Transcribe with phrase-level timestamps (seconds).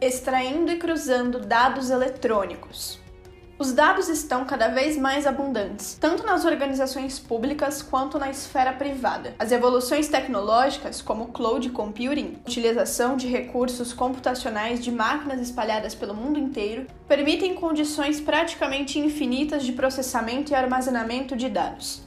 [0.00, 2.98] extraindo e cruzando dados eletrônicos.
[3.60, 9.34] Os dados estão cada vez mais abundantes, tanto nas organizações públicas quanto na esfera privada.
[9.38, 16.38] As evoluções tecnológicas, como cloud computing, utilização de recursos computacionais de máquinas espalhadas pelo mundo
[16.38, 22.02] inteiro, permitem condições praticamente infinitas de processamento e armazenamento de dados.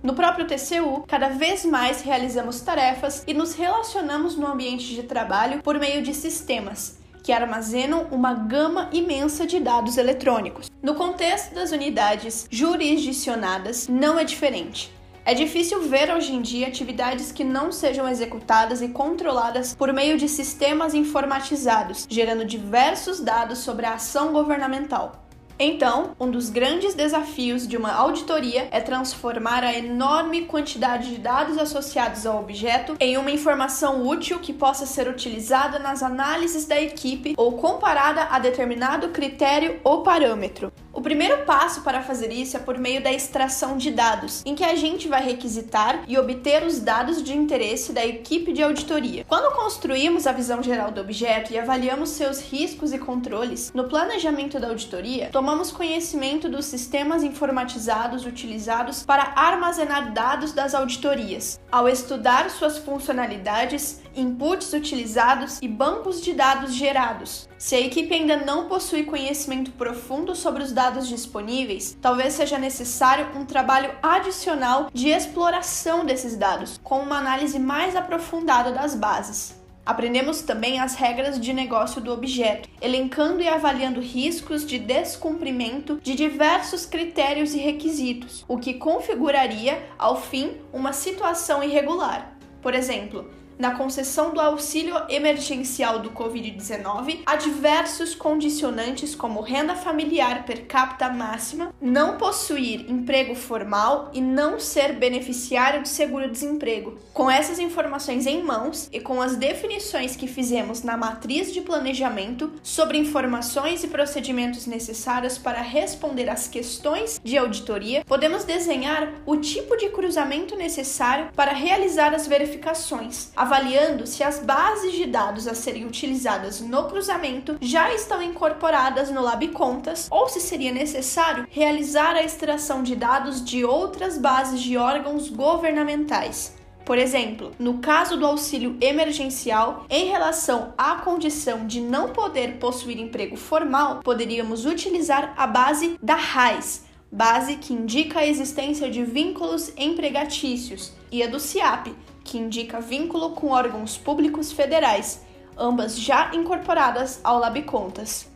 [0.00, 5.60] No próprio TCU, cada vez mais realizamos tarefas e nos relacionamos no ambiente de trabalho
[5.60, 10.70] por meio de sistemas que armazenam uma gama imensa de dados eletrônicos.
[10.82, 14.92] No contexto das unidades jurisdicionadas, não é diferente.
[15.24, 20.18] É difícil ver hoje em dia atividades que não sejam executadas e controladas por meio
[20.18, 25.23] de sistemas informatizados, gerando diversos dados sobre a ação governamental.
[25.58, 31.58] Então, um dos grandes desafios de uma auditoria é transformar a enorme quantidade de dados
[31.58, 37.34] associados ao objeto em uma informação útil que possa ser utilizada nas análises da equipe
[37.36, 40.72] ou comparada a determinado critério ou parâmetro.
[40.94, 44.62] O primeiro passo para fazer isso é por meio da extração de dados, em que
[44.62, 49.24] a gente vai requisitar e obter os dados de interesse da equipe de auditoria.
[49.26, 54.60] Quando construímos a visão geral do objeto e avaliamos seus riscos e controles, no planejamento
[54.60, 61.58] da auditoria, tomamos conhecimento dos sistemas informatizados utilizados para armazenar dados das auditorias.
[61.72, 67.48] Ao estudar suas funcionalidades, inputs utilizados e bancos de dados gerados.
[67.58, 73.28] Se a equipe ainda não possui conhecimento profundo sobre os dados disponíveis, talvez seja necessário
[73.36, 79.62] um trabalho adicional de exploração desses dados, com uma análise mais aprofundada das bases.
[79.86, 86.14] Aprendemos também as regras de negócio do objeto, elencando e avaliando riscos de descumprimento de
[86.14, 92.34] diversos critérios e requisitos, o que configuraria, ao fim, uma situação irregular.
[92.62, 100.44] Por exemplo, na concessão do auxílio emergencial do Covid-19 há diversos condicionantes como renda familiar
[100.44, 106.98] per capita máxima, não possuir emprego formal e não ser beneficiário de seguro-desemprego.
[107.12, 112.52] Com essas informações em mãos e com as definições que fizemos na matriz de planejamento
[112.62, 119.76] sobre informações e procedimentos necessários para responder às questões de auditoria, podemos desenhar o tipo
[119.76, 125.84] de cruzamento necessário para realizar as verificações avaliando se as bases de dados a serem
[125.84, 132.82] utilizadas no cruzamento já estão incorporadas no LabContas ou se seria necessário realizar a extração
[132.82, 136.56] de dados de outras bases de órgãos governamentais.
[136.86, 142.98] Por exemplo, no caso do auxílio emergencial, em relação à condição de não poder possuir
[142.98, 149.70] emprego formal, poderíamos utilizar a base da RAIS, base que indica a existência de vínculos
[149.76, 151.94] empregatícios, e a do CIAP,
[152.24, 155.22] que indica vínculo com órgãos públicos federais,
[155.56, 158.26] ambas já incorporadas ao LabContas.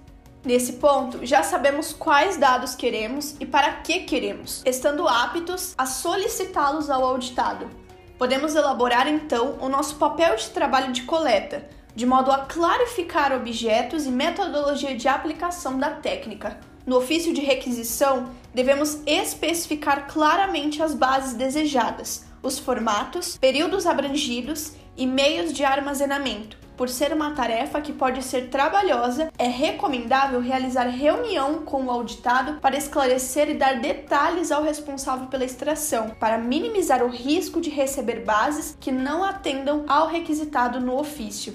[0.44, 6.88] Nesse ponto, já sabemos quais dados queremos e para que queremos, estando aptos a solicitá-los
[6.88, 7.68] ao auditado.
[8.16, 14.06] Podemos elaborar então o nosso papel de trabalho de coleta, de modo a clarificar objetos
[14.06, 16.60] e metodologia de aplicação da técnica.
[16.86, 25.06] No ofício de requisição, devemos especificar claramente as bases desejadas, os formatos, períodos abrangidos e
[25.06, 26.56] meios de armazenamento.
[26.78, 32.60] Por ser uma tarefa que pode ser trabalhosa, é recomendável realizar reunião com o auditado
[32.60, 38.24] para esclarecer e dar detalhes ao responsável pela extração, para minimizar o risco de receber
[38.24, 41.52] bases que não atendam ao requisitado no ofício.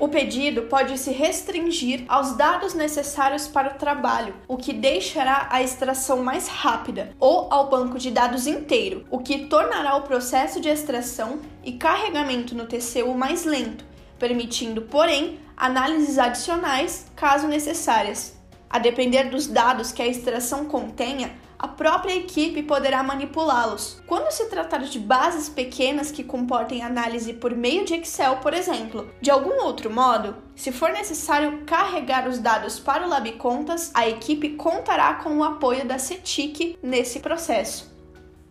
[0.00, 5.60] O pedido pode se restringir aos dados necessários para o trabalho, o que deixará a
[5.60, 10.68] extração mais rápida, ou ao banco de dados inteiro, o que tornará o processo de
[10.68, 13.84] extração e carregamento no TCU mais lento,
[14.20, 18.38] permitindo, porém, análises adicionais caso necessárias.
[18.70, 24.00] A depender dos dados que a extração contenha, a própria equipe poderá manipulá-los.
[24.06, 29.10] Quando se tratar de bases pequenas que comportem análise por meio de Excel, por exemplo,
[29.20, 34.50] de algum outro modo, se for necessário carregar os dados para o LabContas, a equipe
[34.50, 37.97] contará com o apoio da CETIC nesse processo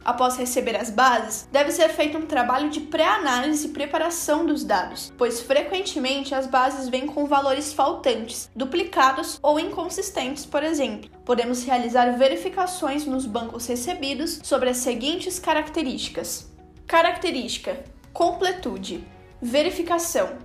[0.08, 5.12] após receber as bases, deve ser feito um trabalho de pré-análise e preparação dos dados,
[5.18, 11.10] pois frequentemente as bases vêm com valores faltantes, duplicados ou inconsistentes, por exemplo.
[11.26, 16.50] Podemos realizar verificações nos bancos recebidos sobre as seguintes características:
[16.88, 17.84] característica,
[18.14, 19.06] completude,
[19.42, 20.38] verificação.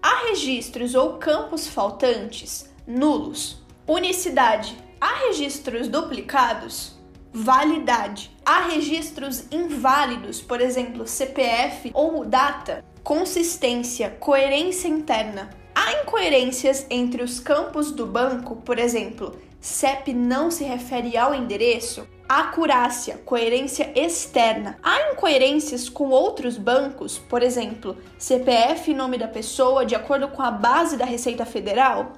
[0.00, 2.72] Há registros ou campos faltantes?
[2.86, 3.60] Nulos.
[3.84, 4.78] Unicidade.
[5.00, 6.98] Há registros duplicados?
[7.32, 8.30] validade.
[8.50, 15.50] Há registros inválidos, por exemplo, CPF ou data, consistência, coerência interna.
[15.74, 22.08] Há incoerências entre os campos do banco, por exemplo, CEP não se refere ao endereço?
[22.26, 24.78] Acurácia, coerência externa.
[24.82, 30.40] Há incoerências com outros bancos, por exemplo, CPF e nome da pessoa de acordo com
[30.40, 32.14] a base da Receita Federal?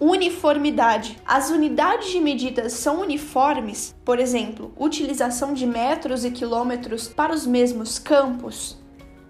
[0.00, 1.18] Uniformidade.
[1.26, 7.44] As unidades de medidas são uniformes, por exemplo, utilização de metros e quilômetros para os
[7.44, 8.78] mesmos campos.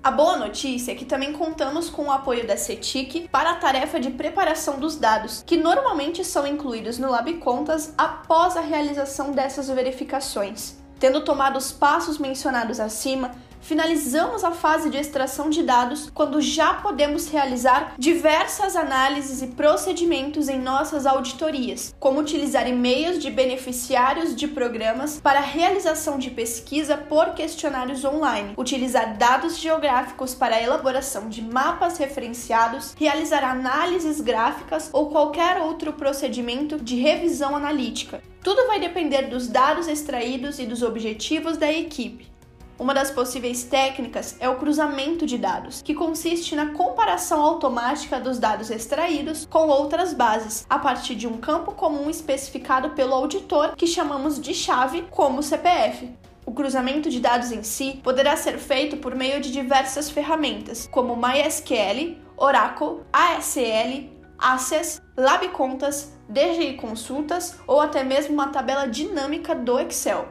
[0.03, 3.99] A boa notícia é que também contamos com o apoio da CETIC para a tarefa
[3.99, 9.69] de preparação dos dados, que normalmente são incluídos no Lab Contas após a realização dessas
[9.71, 10.77] verificações.
[10.99, 13.31] Tendo tomado os passos mencionados acima,
[13.61, 20.49] finalizamos a fase de extração de dados quando já podemos realizar diversas análises e procedimentos
[20.49, 27.35] em nossas auditorias, como utilizar e-mails de beneficiários de programas para realização de pesquisa por
[27.35, 35.11] questionários online, utilizar dados geográficos para a elaboração de mapas referenciados, realizar análises gráficas ou
[35.11, 38.21] qualquer outro procedimento de revisão analítica.
[38.49, 42.33] Tudo vai depender dos dados extraídos e dos objetivos da equipe.
[42.79, 48.39] Uma das possíveis técnicas é o cruzamento de dados, que consiste na comparação automática dos
[48.39, 53.87] dados extraídos com outras bases, a partir de um campo comum especificado pelo auditor, que
[53.87, 56.09] chamamos de chave, como CPF.
[56.47, 61.15] O cruzamento de dados em si poderá ser feito por meio de diversas ferramentas, como
[61.15, 70.29] MySQL, Oracle, ASL, Access, LabContas, DGI Consultas ou até mesmo uma tabela dinâmica do Excel.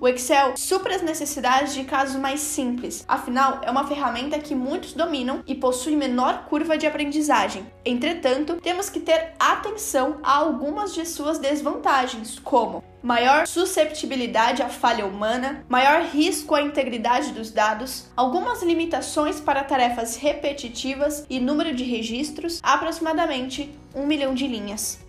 [0.00, 4.92] O Excel supra as necessidades de casos mais simples, afinal, é uma ferramenta que muitos
[4.92, 7.66] dominam e possui menor curva de aprendizagem.
[7.84, 15.04] Entretanto, temos que ter atenção a algumas de suas desvantagens, como maior susceptibilidade à falha
[15.04, 21.82] humana, maior risco à integridade dos dados, algumas limitações para tarefas repetitivas e número de
[21.82, 25.07] registros, aproximadamente um milhão de linhas.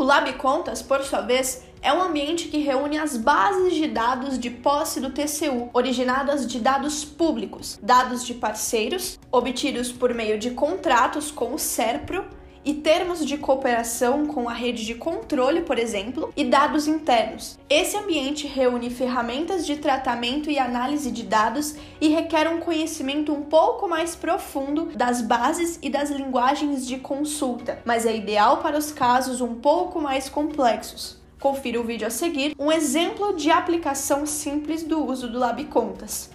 [0.00, 4.38] O Lab Contas, por sua vez, é um ambiente que reúne as bases de dados
[4.38, 10.52] de posse do TCU, originadas de dados públicos, dados de parceiros, obtidos por meio de
[10.52, 12.24] contratos com o SERPRO
[12.64, 17.58] e termos de cooperação com a rede de controle, por exemplo, e dados internos.
[17.68, 23.42] Esse ambiente reúne ferramentas de tratamento e análise de dados e requer um conhecimento um
[23.42, 28.92] pouco mais profundo das bases e das linguagens de consulta, mas é ideal para os
[28.92, 31.18] casos um pouco mais complexos.
[31.40, 36.30] Confira o vídeo a seguir, um exemplo de aplicação simples do uso do LabContas.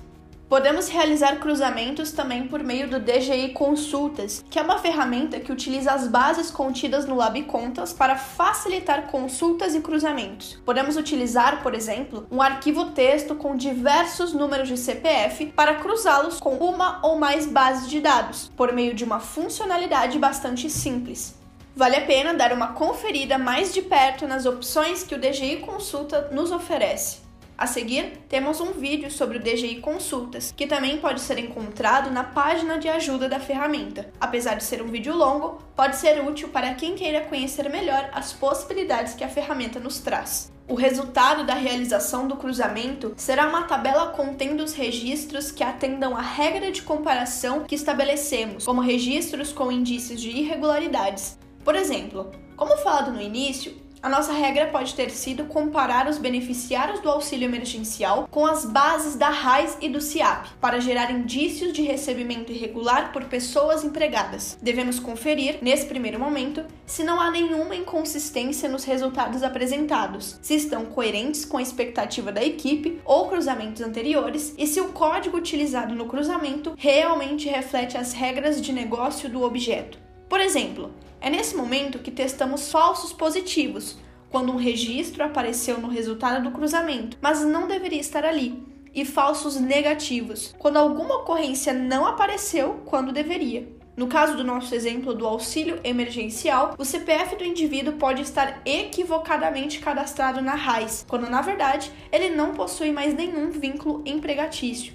[0.47, 5.92] Podemos realizar cruzamentos também por meio do DGI Consultas, que é uma ferramenta que utiliza
[5.92, 10.62] as bases contidas no LabContas para facilitar consultas e cruzamentos.
[10.63, 16.57] Podemos utilizar, por exemplo, um arquivo texto com diversos números de CPF para cruzá-los com
[16.57, 21.33] uma ou mais bases de dados, por meio de uma funcionalidade bastante simples.
[21.75, 26.30] Vale a pena dar uma conferida mais de perto nas opções que o DGI Consulta
[26.31, 27.25] nos oferece.
[27.57, 32.22] A seguir, temos um vídeo sobre o DGI Consultas, que também pode ser encontrado na
[32.22, 34.12] página de ajuda da ferramenta.
[34.19, 38.34] Apesar de ser um vídeo longo, pode ser útil para quem queira conhecer melhor as
[38.34, 40.52] possibilidades que a ferramenta nos traz.
[40.68, 46.21] O resultado da realização do cruzamento será uma tabela contendo os registros que atendam à
[46.21, 53.12] regra de comparação que estabelecemos, como registros com indícios de irregularidades, por exemplo, como falado
[53.12, 58.45] no início, a nossa regra pode ter sido comparar os beneficiários do auxílio emergencial com
[58.45, 63.83] as bases da RAIS e do CIAP, para gerar indícios de recebimento irregular por pessoas
[63.83, 64.59] empregadas.
[64.62, 70.85] Devemos conferir, nesse primeiro momento, se não há nenhuma inconsistência nos resultados apresentados, se estão
[70.85, 76.06] coerentes com a expectativa da equipe ou cruzamentos anteriores e se o código utilizado no
[76.06, 79.97] cruzamento realmente reflete as regras de negócio do objeto.
[80.30, 80.92] Por exemplo,
[81.25, 83.97] é nesse momento que testamos falsos positivos,
[84.29, 88.63] quando um registro apareceu no resultado do cruzamento, mas não deveria estar ali,
[88.94, 93.67] e falsos negativos, quando alguma ocorrência não apareceu quando deveria.
[93.97, 99.79] No caso do nosso exemplo do auxílio emergencial, o CPF do indivíduo pode estar equivocadamente
[99.79, 104.94] cadastrado na RAIS, quando na verdade ele não possui mais nenhum vínculo empregatício.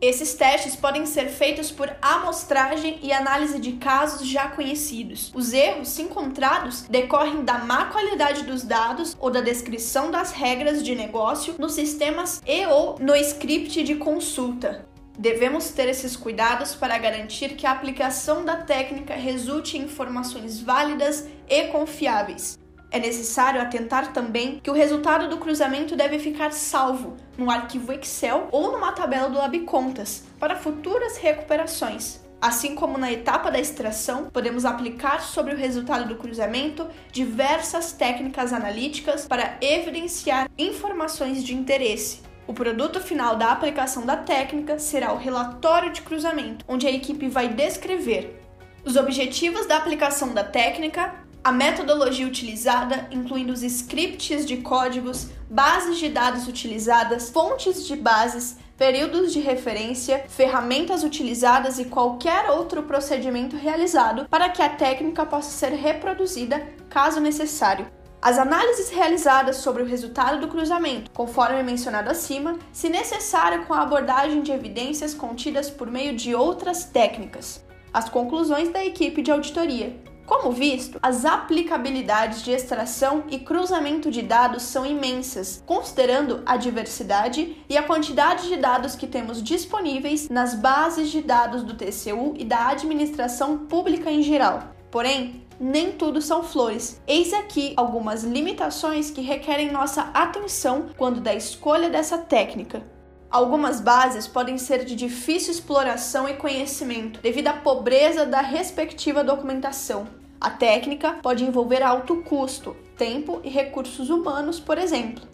[0.00, 5.32] Esses testes podem ser feitos por amostragem e análise de casos já conhecidos.
[5.34, 10.94] Os erros, encontrados, decorrem da má qualidade dos dados ou da descrição das regras de
[10.94, 14.86] negócio nos sistemas e ou no script de consulta.
[15.18, 21.26] Devemos ter esses cuidados para garantir que a aplicação da técnica resulte em informações válidas
[21.48, 22.56] e confiáveis.
[22.90, 28.48] É necessário atentar também que o resultado do cruzamento deve ficar salvo no arquivo Excel
[28.50, 32.20] ou numa tabela do LabContas para futuras recuperações.
[32.40, 38.52] Assim como na etapa da extração, podemos aplicar sobre o resultado do cruzamento diversas técnicas
[38.52, 42.20] analíticas para evidenciar informações de interesse.
[42.46, 47.28] O produto final da aplicação da técnica será o relatório de cruzamento, onde a equipe
[47.28, 48.38] vai descrever
[48.84, 55.98] os objetivos da aplicação da técnica, a metodologia utilizada, incluindo os scripts de códigos, bases
[55.98, 63.56] de dados utilizadas, fontes de bases, períodos de referência, ferramentas utilizadas e qualquer outro procedimento
[63.56, 67.86] realizado para que a técnica possa ser reproduzida caso necessário.
[68.20, 73.82] As análises realizadas sobre o resultado do cruzamento, conforme mencionado acima, se necessário com a
[73.82, 77.64] abordagem de evidências contidas por meio de outras técnicas.
[77.92, 79.96] As conclusões da equipe de auditoria.
[80.28, 87.56] Como visto, as aplicabilidades de extração e cruzamento de dados são imensas, considerando a diversidade
[87.66, 92.44] e a quantidade de dados que temos disponíveis nas bases de dados do TCU e
[92.44, 94.64] da administração pública em geral.
[94.90, 97.00] Porém, nem tudo são flores.
[97.06, 102.82] Eis aqui algumas limitações que requerem nossa atenção quando da escolha dessa técnica.
[103.30, 110.17] Algumas bases podem ser de difícil exploração e conhecimento devido à pobreza da respectiva documentação.
[110.40, 115.26] A técnica pode envolver alto custo, tempo e recursos humanos, por exemplo.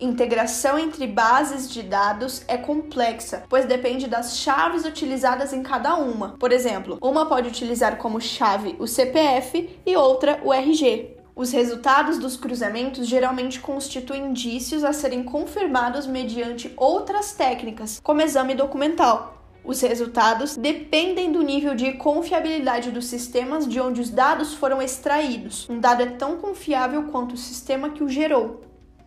[0.00, 6.36] Integração entre bases de dados é complexa, pois depende das chaves utilizadas em cada uma.
[6.38, 11.16] Por exemplo, uma pode utilizar como chave o CPF e outra o RG.
[11.34, 18.54] Os resultados dos cruzamentos geralmente constituem indícios a serem confirmados mediante outras técnicas, como exame
[18.54, 19.35] documental,
[19.66, 25.68] os resultados dependem do nível de confiabilidade dos sistemas de onde os dados foram extraídos.
[25.68, 28.60] Um dado é tão confiável quanto o sistema que o gerou.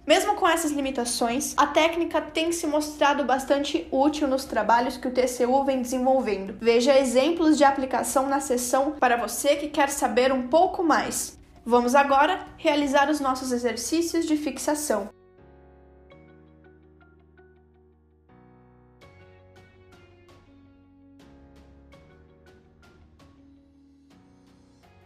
[0.06, 5.12] Mesmo com essas limitações, a técnica tem se mostrado bastante útil nos trabalhos que o
[5.12, 6.58] TCU vem desenvolvendo.
[6.60, 11.38] Veja exemplos de aplicação na seção para você que quer saber um pouco mais.
[11.64, 15.10] Vamos agora realizar os nossos exercícios de fixação.